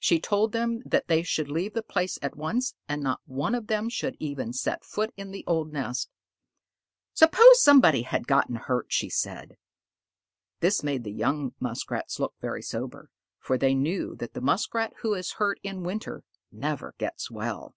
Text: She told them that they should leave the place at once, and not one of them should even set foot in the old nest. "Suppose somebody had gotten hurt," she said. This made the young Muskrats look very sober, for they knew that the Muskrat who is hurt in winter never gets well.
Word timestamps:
She 0.00 0.18
told 0.18 0.50
them 0.50 0.80
that 0.84 1.06
they 1.06 1.22
should 1.22 1.48
leave 1.48 1.72
the 1.72 1.84
place 1.84 2.18
at 2.20 2.34
once, 2.36 2.74
and 2.88 3.00
not 3.00 3.20
one 3.26 3.54
of 3.54 3.68
them 3.68 3.88
should 3.88 4.16
even 4.18 4.52
set 4.52 4.84
foot 4.84 5.14
in 5.16 5.30
the 5.30 5.44
old 5.46 5.72
nest. 5.72 6.10
"Suppose 7.14 7.62
somebody 7.62 8.02
had 8.02 8.26
gotten 8.26 8.56
hurt," 8.56 8.86
she 8.92 9.08
said. 9.08 9.56
This 10.58 10.82
made 10.82 11.04
the 11.04 11.12
young 11.12 11.54
Muskrats 11.60 12.18
look 12.18 12.34
very 12.40 12.60
sober, 12.60 13.08
for 13.38 13.56
they 13.56 13.76
knew 13.76 14.16
that 14.16 14.34
the 14.34 14.40
Muskrat 14.40 14.94
who 15.02 15.14
is 15.14 15.34
hurt 15.34 15.60
in 15.62 15.84
winter 15.84 16.24
never 16.50 16.96
gets 16.98 17.30
well. 17.30 17.76